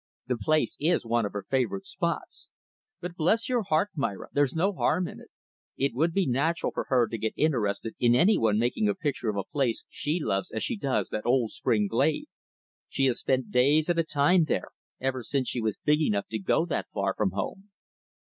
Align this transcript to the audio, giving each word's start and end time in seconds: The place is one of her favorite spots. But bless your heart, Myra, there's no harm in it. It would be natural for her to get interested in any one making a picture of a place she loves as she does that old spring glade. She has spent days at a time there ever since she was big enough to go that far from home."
The 0.25 0.35
place 0.35 0.77
is 0.79 1.05
one 1.05 1.27
of 1.27 1.33
her 1.33 1.45
favorite 1.47 1.85
spots. 1.85 2.49
But 3.01 3.15
bless 3.15 3.47
your 3.47 3.61
heart, 3.61 3.91
Myra, 3.95 4.29
there's 4.33 4.55
no 4.55 4.73
harm 4.73 5.07
in 5.07 5.19
it. 5.19 5.29
It 5.77 5.93
would 5.93 6.11
be 6.11 6.25
natural 6.25 6.71
for 6.71 6.85
her 6.89 7.07
to 7.07 7.19
get 7.19 7.35
interested 7.37 7.93
in 7.99 8.15
any 8.15 8.35
one 8.35 8.57
making 8.57 8.89
a 8.89 8.95
picture 8.95 9.29
of 9.29 9.37
a 9.37 9.43
place 9.43 9.85
she 9.89 10.19
loves 10.19 10.49
as 10.51 10.63
she 10.63 10.75
does 10.75 11.09
that 11.11 11.27
old 11.27 11.51
spring 11.51 11.85
glade. 11.85 12.25
She 12.89 13.05
has 13.05 13.19
spent 13.19 13.51
days 13.51 13.91
at 13.91 13.99
a 13.99 14.03
time 14.03 14.45
there 14.45 14.69
ever 14.99 15.21
since 15.21 15.47
she 15.49 15.61
was 15.61 15.77
big 15.77 16.01
enough 16.01 16.27
to 16.29 16.39
go 16.39 16.65
that 16.65 16.89
far 16.91 17.13
from 17.15 17.29
home." 17.33 17.69